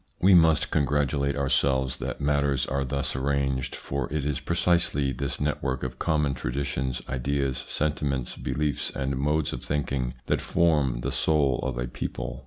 We 0.19 0.33
must 0.33 0.71
congratulate 0.71 1.35
ourselves 1.35 1.97
that 1.97 2.19
matters 2.19 2.65
are 2.65 2.83
thus 2.83 3.15
arranged, 3.15 3.75
for 3.75 4.11
it 4.11 4.25
is 4.25 4.39
precisely 4.39 5.11
this 5.11 5.39
network 5.39 5.83
of 5.83 5.99
common 5.99 6.33
traditions, 6.33 7.03
ideas, 7.07 7.63
sentiments, 7.67 8.35
beliefs, 8.35 8.89
and 8.89 9.15
modes 9.15 9.53
of 9.53 9.61
thinking 9.63 10.15
that 10.25 10.41
form 10.41 11.01
the 11.01 11.11
soul 11.11 11.59
of 11.61 11.77
a 11.77 11.87
people. 11.87 12.39